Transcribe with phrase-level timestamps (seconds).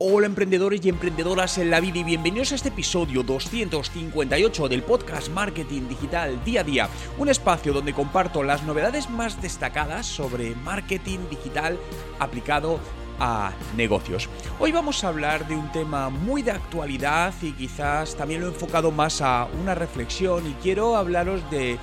[0.00, 5.28] Hola emprendedores y emprendedoras en la vida y bienvenidos a este episodio 258 del podcast
[5.30, 11.18] Marketing Digital Día a Día, un espacio donde comparto las novedades más destacadas sobre marketing
[11.28, 11.80] digital
[12.20, 12.78] aplicado
[13.18, 14.28] a negocios.
[14.60, 18.50] Hoy vamos a hablar de un tema muy de actualidad y quizás también lo he
[18.50, 21.76] enfocado más a una reflexión y quiero hablaros de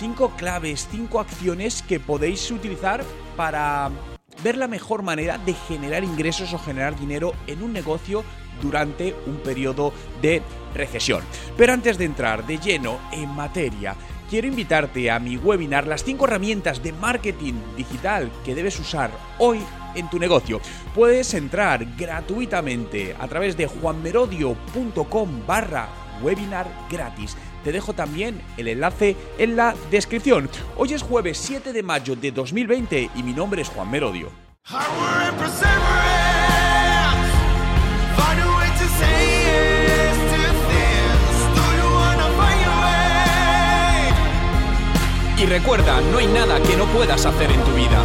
[0.00, 3.04] cinco claves, cinco acciones que podéis utilizar
[3.36, 3.92] para
[4.44, 8.22] ver la mejor manera de generar ingresos o generar dinero en un negocio
[8.62, 10.42] durante un periodo de
[10.74, 11.22] recesión.
[11.56, 13.96] Pero antes de entrar de lleno en materia,
[14.28, 19.60] quiero invitarte a mi webinar Las 5 herramientas de marketing digital que debes usar hoy
[19.94, 20.60] en tu negocio.
[20.94, 25.88] Puedes entrar gratuitamente a través de juanmerodio.com barra
[26.22, 27.36] webinar gratis.
[27.64, 30.50] Te dejo también el enlace en la descripción.
[30.76, 34.28] Hoy es jueves 7 de mayo de 2020 y mi nombre es Juan Merodio.
[45.38, 48.02] Y recuerda, no hay nada que no puedas hacer en tu vida.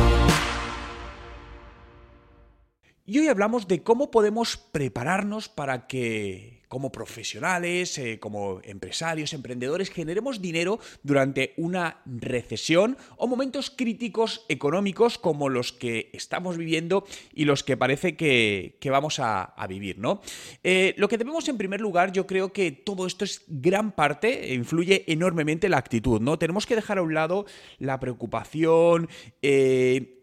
[3.05, 9.89] Y hoy hablamos de cómo podemos prepararnos para que como profesionales, eh, como empresarios, emprendedores,
[9.89, 17.45] generemos dinero durante una recesión o momentos críticos económicos como los que estamos viviendo y
[17.45, 20.21] los que parece que, vamos a, vivir, ¿no?
[20.63, 24.53] Eh, lo que debemos en primer lugar, yo creo que todo esto es gran parte,
[24.53, 26.39] influye enormemente la actitud, ¿no?
[26.39, 27.45] Tenemos que dejar a un lado
[27.77, 29.09] la preocupación,
[29.41, 30.15] eh,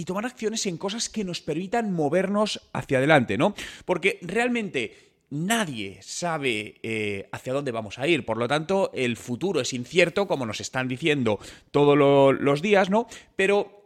[0.00, 3.54] y tomar acciones en cosas que nos permitan movernos hacia adelante, ¿no?
[3.84, 8.24] Porque realmente nadie sabe eh, hacia dónde vamos a ir.
[8.24, 11.38] Por lo tanto, el futuro es incierto, como nos están diciendo
[11.70, 11.96] todos
[12.40, 13.06] los días, ¿no?
[13.36, 13.77] Pero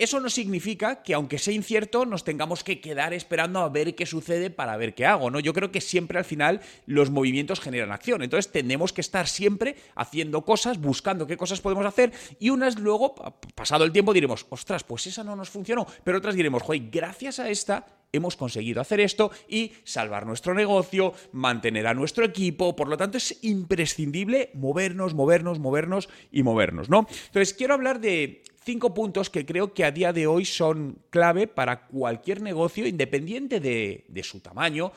[0.00, 4.06] eso no significa que aunque sea incierto nos tengamos que quedar esperando a ver qué
[4.06, 5.40] sucede para ver qué hago, ¿no?
[5.40, 9.76] Yo creo que siempre al final los movimientos generan acción, entonces tenemos que estar siempre
[9.94, 13.14] haciendo cosas, buscando qué cosas podemos hacer y unas luego,
[13.54, 17.38] pasado el tiempo, diremos, ostras, pues esa no nos funcionó, pero otras diremos, joder, gracias
[17.38, 22.88] a esta hemos conseguido hacer esto y salvar nuestro negocio, mantener a nuestro equipo, por
[22.88, 27.06] lo tanto es imprescindible movernos, movernos, movernos y movernos, ¿no?
[27.26, 31.46] Entonces quiero hablar de cinco puntos que creo que a día de hoy son clave
[31.46, 34.92] para cualquier negocio independiente de, su tamaño,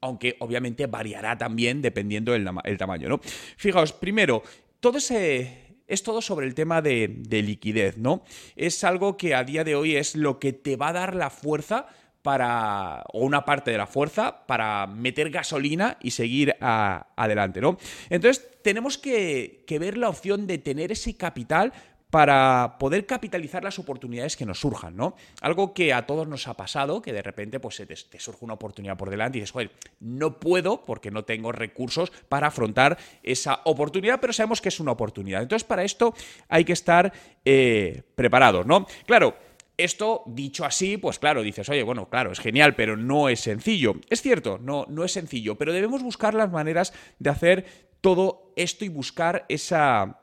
[0.00, 3.20] aunque obviamente variará también dependiendo del tamaño, ¿no?
[3.56, 4.42] Fijaos, primero,
[4.80, 8.24] todo ese es todo sobre el tema de, liquidez, ¿no?
[8.56, 11.30] Es algo que a día de hoy es lo que te va a dar la
[11.30, 11.86] fuerza
[12.22, 17.76] para, o una parte de la fuerza para meter gasolina y seguir adelante, ¿no?
[18.08, 21.72] Entonces tenemos que ver la opción de tener ese capital
[22.14, 25.16] para poder capitalizar las oportunidades que nos surjan, ¿no?
[25.40, 28.54] Algo que a todos nos ha pasado, que de repente pues te, te, surge una
[28.54, 33.62] oportunidad por delante y dices, joder, no puedo porque no tengo recursos para afrontar esa
[33.64, 35.42] oportunidad, pero sabemos que es una oportunidad.
[35.42, 36.14] Entonces, para esto
[36.48, 37.12] hay que estar
[37.44, 38.86] eh, preparados, ¿no?
[39.06, 39.36] Claro,
[39.76, 43.96] esto dicho así, pues claro, dices, oye, bueno, claro, es genial, pero no es sencillo.
[44.08, 47.66] Es cierto, no, no es sencillo, pero debemos buscar las maneras de hacer
[48.00, 50.20] todo esto y buscar esa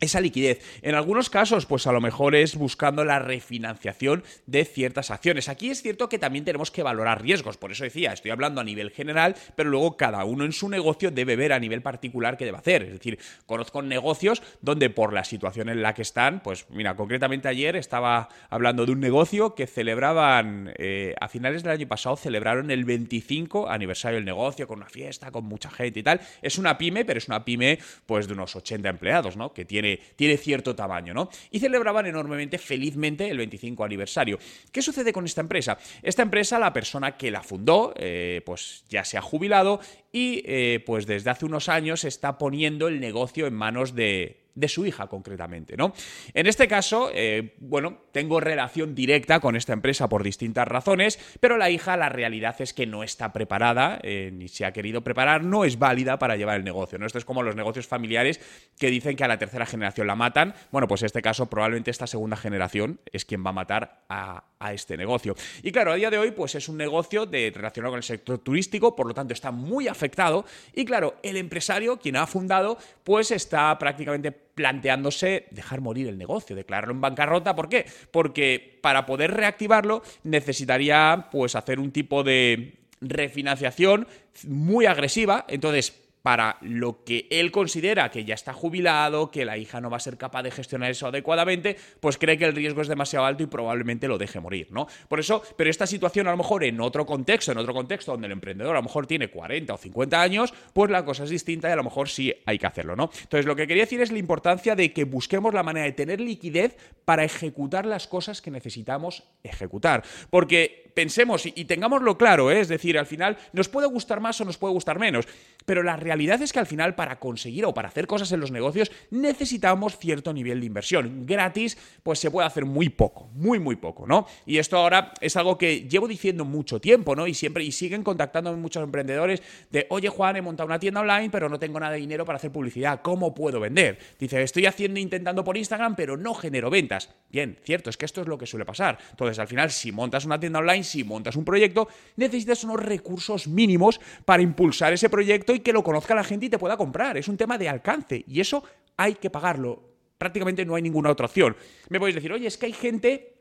[0.00, 0.60] esa liquidez.
[0.82, 5.48] En algunos casos, pues a lo mejor es buscando la refinanciación de ciertas acciones.
[5.48, 8.64] Aquí es cierto que también tenemos que valorar riesgos, por eso decía, estoy hablando a
[8.64, 12.44] nivel general, pero luego cada uno en su negocio debe ver a nivel particular qué
[12.44, 12.82] debe hacer.
[12.82, 17.48] Es decir, conozco negocios donde por la situación en la que están, pues mira, concretamente
[17.48, 22.70] ayer estaba hablando de un negocio que celebraban, eh, a finales del año pasado, celebraron
[22.70, 26.20] el 25 aniversario del negocio con una fiesta, con mucha gente y tal.
[26.42, 29.52] Es una pyme, pero es una pyme pues de unos 80 empleados, ¿no?
[29.52, 29.83] Que tiene
[30.16, 31.30] tiene, cierto tamaño, ¿no?
[31.50, 34.38] Y celebraban enormemente, felizmente, el 25 aniversario.
[34.72, 35.78] ¿Qué sucede con esta empresa?
[36.02, 39.80] Esta empresa, la persona que la fundó, eh, pues ya se ha jubilado
[40.12, 44.68] y eh, pues desde hace unos años está poniendo el negocio en manos de, de
[44.68, 45.92] su hija concretamente, ¿no?
[46.32, 51.56] En este caso, eh, bueno, tengo relación directa con esta empresa por distintas razones, pero
[51.56, 55.44] la hija, la realidad es que no está preparada, eh, ni se ha querido preparar,
[55.44, 57.06] no es válida para llevar el negocio, ¿no?
[57.06, 58.40] Esto es como los negocios familiares
[58.78, 60.54] que dicen que a la tercera generación la matan.
[60.70, 64.44] Bueno, pues en este caso, probablemente esta segunda generación es quien va a matar a,
[64.64, 65.34] a este negocio.
[65.62, 68.38] Y claro, a día de hoy, pues es un negocio de, relacionado con el sector
[68.38, 70.44] turístico, por lo tanto está muy afectado.
[70.72, 76.54] Y claro, el empresario, quien ha fundado, pues está prácticamente planteándose dejar morir el negocio,
[76.56, 77.54] declararlo en bancarrota.
[77.54, 77.86] ¿Por qué?
[78.10, 84.06] Porque para poder reactivarlo necesitaría pues hacer un tipo de refinanciación
[84.46, 85.44] muy agresiva.
[85.48, 89.98] Entonces, para lo que él considera que ya está jubilado, que la hija no va
[89.98, 93.42] a ser capaz de gestionar eso adecuadamente, pues cree que el riesgo es demasiado alto
[93.42, 94.86] y probablemente lo deje morir, ¿no?
[95.06, 98.26] Por eso, pero esta situación a lo mejor en otro contexto, en otro contexto donde
[98.28, 101.68] el emprendedor a lo mejor tiene 40 o 50 años, pues la cosa es distinta
[101.68, 103.10] y a lo mejor sí hay que hacerlo, ¿no?
[103.20, 106.22] Entonces, lo que quería decir es la importancia de que busquemos la manera de tener
[106.22, 112.60] liquidez para ejecutar las cosas que necesitamos ejecutar, porque pensemos y, tengámoslo claro, ¿eh?
[112.60, 115.26] es decir, al final nos puede gustar más o nos puede gustar menos,
[115.66, 118.50] pero la realidad es que al final para conseguir o para hacer cosas en los
[118.50, 121.26] negocios necesitamos cierto nivel de inversión.
[121.26, 124.26] Gratis, pues se puede hacer muy poco, muy, muy poco, ¿no?
[124.46, 127.26] Y esto ahora es algo que llevo diciendo mucho tiempo, ¿no?
[127.26, 131.30] Y siempre, y siguen contactándome muchos emprendedores de, oye Juan, he montado una tienda online,
[131.30, 133.98] pero no tengo nada de dinero para hacer publicidad, ¿cómo puedo vender?
[134.18, 137.10] Dice, estoy haciendo, intentando por Instagram, pero no genero ventas.
[137.30, 138.98] Bien, cierto, es que esto es lo que suele pasar.
[139.10, 143.48] Entonces, al final, si montas una tienda online, si montas un proyecto, necesitas unos recursos
[143.48, 147.16] mínimos para impulsar ese proyecto y que lo conozca la gente y te pueda comprar.
[147.16, 148.62] Es un tema de alcance y eso
[148.96, 149.82] hay que pagarlo.
[150.18, 151.56] Prácticamente no hay ninguna otra opción.
[151.88, 153.33] Me podéis decir, oye, es que hay gente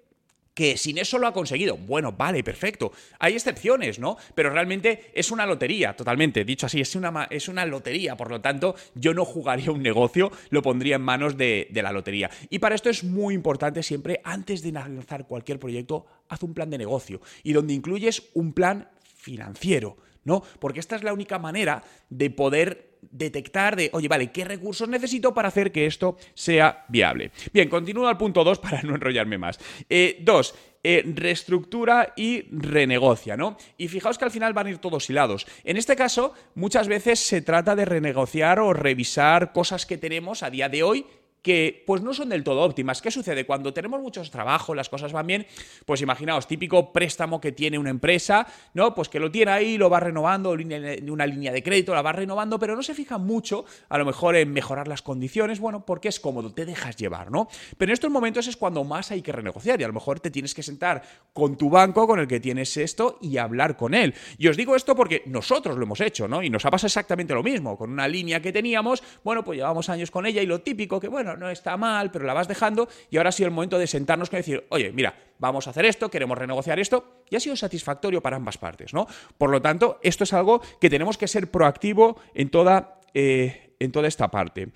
[0.53, 1.77] que sin eso lo ha conseguido.
[1.77, 2.91] Bueno, vale, perfecto.
[3.19, 4.17] Hay excepciones, ¿no?
[4.35, 6.45] Pero realmente es una lotería, totalmente.
[6.45, 8.15] Dicho así, es una, es una lotería.
[8.15, 11.91] Por lo tanto, yo no jugaría un negocio, lo pondría en manos de, de la
[11.91, 12.29] lotería.
[12.49, 16.69] Y para esto es muy importante siempre, antes de lanzar cualquier proyecto, haz un plan
[16.69, 19.97] de negocio y donde incluyes un plan financiero.
[20.25, 20.43] ¿no?
[20.59, 25.33] Porque esta es la única manera de poder detectar de, oye, vale, ¿qué recursos necesito
[25.33, 27.31] para hacer que esto sea viable?
[27.51, 29.59] Bien, continúo al punto 2 para no enrollarme más.
[29.87, 29.89] 2.
[29.89, 33.55] Eh, eh, reestructura y renegocia, ¿no?
[33.77, 35.47] Y fijaos que al final van a ir todos hilados.
[35.63, 40.49] En este caso, muchas veces se trata de renegociar o revisar cosas que tenemos a
[40.49, 41.05] día de hoy
[41.43, 43.01] que pues no son del todo óptimas.
[43.01, 43.45] ¿Qué sucede?
[43.45, 45.45] Cuando tenemos muchos trabajos, las cosas van bien,
[45.85, 48.95] pues imaginaos, típico préstamo que tiene una empresa, ¿no?
[48.95, 52.57] Pues que lo tiene ahí, lo va renovando, una línea de crédito, la va renovando,
[52.57, 56.19] pero no se fija mucho, a lo mejor, en mejorar las condiciones, bueno, porque es
[56.19, 57.49] cómodo, te dejas llevar, ¿no?
[57.77, 60.31] Pero en estos momentos es cuando más hay que renegociar y a lo mejor te
[60.31, 61.03] tienes que sentar
[61.33, 64.13] con tu banco con el que tienes esto y hablar con él.
[64.37, 66.41] Y os digo esto porque nosotros lo hemos hecho, ¿no?
[66.41, 69.89] Y nos ha pasado exactamente lo mismo, con una línea que teníamos, bueno, pues llevamos
[69.89, 72.87] años con ella y lo típico que, bueno, no está mal, pero la vas dejando
[73.09, 75.85] y ahora ha sido el momento de sentarnos con decir, oye, mira, vamos a hacer
[75.85, 79.07] esto, queremos renegociar esto y ha sido satisfactorio para ambas partes, ¿no?
[79.37, 83.91] Por lo tanto, esto es algo que tenemos que ser proactivo en toda, eh, en
[83.91, 84.69] toda esta parte.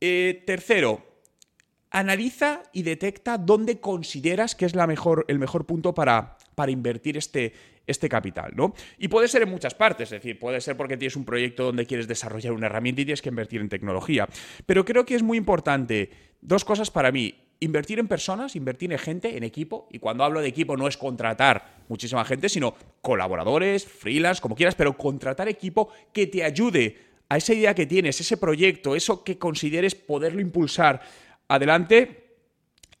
[0.00, 1.09] Eh, tercero,
[1.90, 7.52] analiza y detecta dónde consideras que es el mejor punto para, para invertir este,
[7.90, 8.74] este capital, ¿no?
[8.98, 11.86] Y puede ser en muchas partes, es decir, puede ser porque tienes un proyecto donde
[11.86, 14.28] quieres desarrollar una herramienta y tienes que invertir en tecnología.
[14.66, 16.10] Pero creo que es muy importante
[16.40, 17.34] dos cosas para mí.
[17.62, 19.86] Invertir en personas, invertir en gente, en equipo.
[19.90, 24.74] Y cuando hablo de equipo no es contratar muchísima gente, sino colaboradores, freelance, como quieras,
[24.74, 26.96] pero contratar equipo que te ayude
[27.28, 31.02] a esa idea que tienes, ese proyecto, eso que consideres poderlo impulsar
[31.50, 32.36] adelante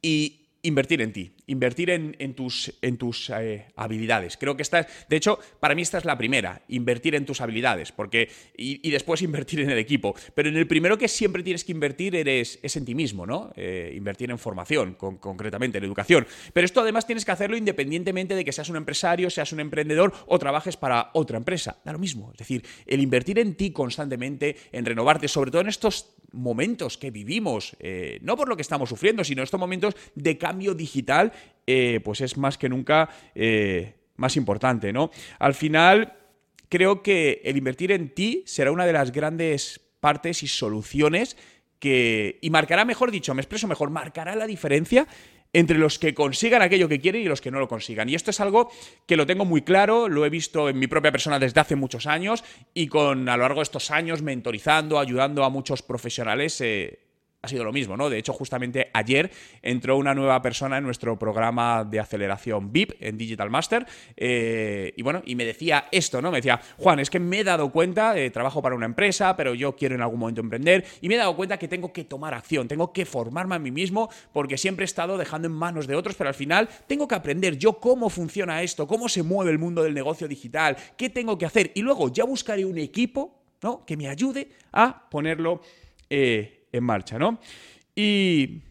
[0.02, 4.36] y invertir en ti invertir en, tus, en tus eh, habilidades.
[4.36, 7.90] Creo que esta, de hecho, para mí esta es la primera, invertir en tus habilidades,
[7.90, 10.14] porque, y, después invertir en el equipo.
[10.34, 13.52] Pero en el primero que siempre tienes que invertir eres, es en ti mismo, ¿no?
[13.56, 16.24] Eh, invertir en formación, concretamente en educación.
[16.52, 20.12] Pero esto además tienes que hacerlo independientemente de que seas un empresario, seas un emprendedor
[20.28, 21.80] o trabajes para otra empresa.
[21.84, 22.30] Da lo mismo.
[22.30, 27.10] Es decir, el invertir en ti constantemente, en renovarte, sobre todo en estos momentos que
[27.10, 31.32] vivimos, eh, no por lo que estamos sufriendo, sino estos momentos de cambio digital
[31.66, 35.10] eh, pues es más que nunca eh, más importante, ¿no?
[35.38, 36.16] Al final,
[36.68, 41.36] creo que el invertir en ti será una de las grandes partes y soluciones
[41.78, 45.06] que, y marcará, mejor dicho, me expreso mejor, marcará la diferencia
[45.52, 48.08] entre los que consigan aquello que quieren y los que no lo consigan.
[48.08, 48.70] Y esto es algo
[49.06, 52.06] que lo tengo muy claro, lo he visto en mi propia persona desde hace muchos
[52.06, 56.60] años y con a lo largo de estos años mentorizando, ayudando a muchos profesionales.
[56.60, 57.09] Eh,
[57.42, 58.10] ha sido lo mismo, ¿no?
[58.10, 59.30] De hecho, justamente ayer
[59.62, 65.02] entró una nueva persona en nuestro programa de aceleración VIP en Digital Master eh, y
[65.02, 66.30] bueno, y me decía esto, ¿no?
[66.30, 69.54] Me decía, Juan, es que me he dado cuenta, eh, trabajo para una empresa, pero
[69.54, 72.34] yo quiero en algún momento emprender y me he dado cuenta que tengo que tomar
[72.34, 75.94] acción, tengo que formarme a mí mismo porque siempre he estado dejando en manos de
[75.94, 79.58] otros, pero al final tengo que aprender yo cómo funciona esto, cómo se mueve el
[79.58, 83.86] mundo del negocio digital, qué tengo que hacer y luego ya buscaré un equipo, ¿no?
[83.86, 85.62] Que me ayude a ponerlo...
[86.10, 87.40] Eh, en marcha, ¿no?
[87.94, 88.62] Y,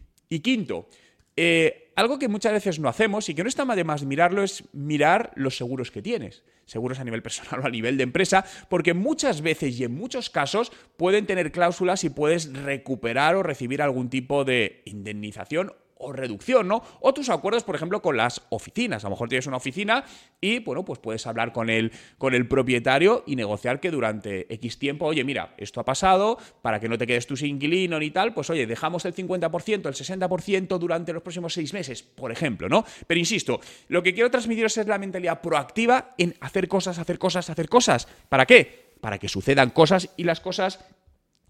[0.42, 0.88] quinto,
[1.36, 4.42] eh, algo que muchas veces no hacemos y que no está mal de más mirarlo
[4.42, 6.42] es mirar los seguros que tienes.
[6.64, 10.30] Seguros a nivel personal o a nivel de empresa, porque muchas veces y en muchos
[10.30, 16.68] casos pueden tener cláusulas y puedes recuperar o recibir algún tipo de indemnización o reducción,
[16.68, 16.82] ¿no?
[17.00, 19.04] O tus acuerdos, por ejemplo, con las oficinas.
[19.04, 20.04] A lo mejor tienes una oficina
[20.40, 24.78] y, bueno, pues puedes hablar con el, con el propietario y negociar que durante X
[24.78, 28.10] tiempo, oye, mira, esto ha pasado, para que no te quedes tú sin inquilino ni
[28.10, 32.68] tal, pues oye, dejamos el 50%, el 60% durante los próximos seis meses, por ejemplo,
[32.68, 32.84] ¿no?
[33.06, 37.50] Pero insisto, lo que quiero transmitiros es la mentalidad proactiva en hacer cosas, hacer cosas,
[37.50, 38.08] hacer cosas.
[38.28, 38.90] ¿Para qué?
[39.00, 40.84] Para que sucedan cosas y las cosas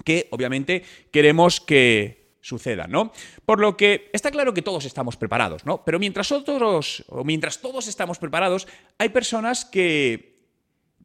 [0.05, 3.13] que obviamente queremos que, suceda, ¿no?
[3.45, 5.85] Por lo que está claro que todos estamos preparados, ¿no?
[5.85, 8.67] Pero mientras otros, o mientras todos estamos preparados,
[8.99, 10.31] hay personas que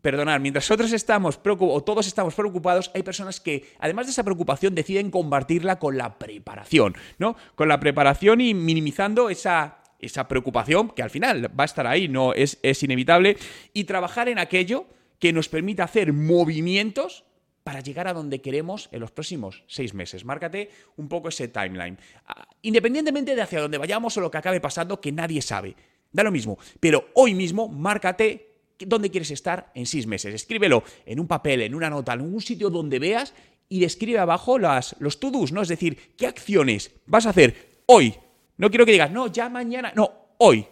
[0.05, 4.75] Perdonad, mientras otros estamos o todos estamos preocupados, hay personas que, además de esa preocupación,
[4.75, 7.35] deciden compartirla con la preparación, ¿no?
[7.55, 12.07] Con la preparación y minimizando esa, esa preocupación, que al final va a estar ahí,
[12.07, 13.35] no es, es inevitable,
[13.73, 14.85] y trabajar en aquello
[15.17, 17.23] que nos permita hacer movimientos
[17.65, 20.23] para llegar a donde queremos en los próximos seis meses.
[20.23, 21.97] Márcate un poco ese timeline.
[22.27, 25.75] Ah, independientemente de hacia dónde vayamos o lo que acabe pasando, que nadie sabe.
[26.11, 26.59] Da lo mismo.
[26.79, 30.35] Pero hoy mismo, márcate dónde quieres estar en seis meses.
[30.35, 33.33] Escríbelo en un papel, en una nota, en un sitio donde veas
[33.67, 35.63] y describe abajo las, los to-dos, ¿no?
[35.63, 38.13] Es decir, qué acciones vas a hacer hoy.
[38.57, 40.67] No quiero que digas, no, ya mañana, no, hoy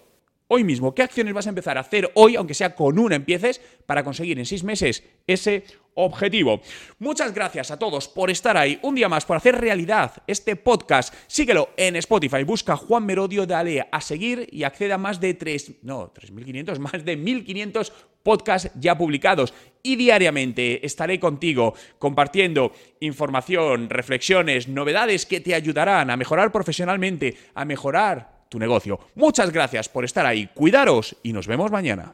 [0.53, 0.93] hoy mismo.
[0.93, 4.37] ¿Qué acciones vas a empezar a hacer hoy, aunque sea con una empieces, para conseguir
[4.37, 5.63] en seis meses ese
[5.95, 6.61] objetivo?
[6.99, 11.11] Muchas gracias a todos por estar ahí un día más, por hacer realidad este podcast.
[11.25, 15.77] Síguelo en Spotify, busca Juan Merodio, dale a seguir y acceda a más de 3,
[15.81, 17.91] no, 3.500, más de 1.500
[18.21, 19.55] podcasts ya publicados.
[19.81, 27.65] Y diariamente estaré contigo compartiendo información, reflexiones, novedades que te ayudarán a mejorar profesionalmente, a
[27.65, 28.99] mejorar tu negocio.
[29.15, 32.13] Muchas gracias por estar ahí, cuidaros y nos vemos mañana.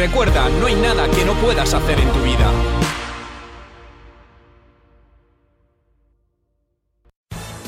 [0.00, 2.50] Recuerda, no hay nada que no puedas hacer en tu vida.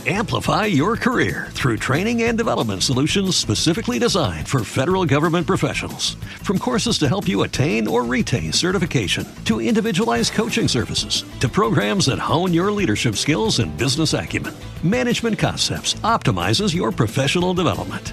[0.05, 6.15] Amplify your career through training and development solutions specifically designed for federal government professionals.
[6.43, 12.07] From courses to help you attain or retain certification, to individualized coaching services, to programs
[12.07, 18.13] that hone your leadership skills and business acumen, Management Concepts optimizes your professional development.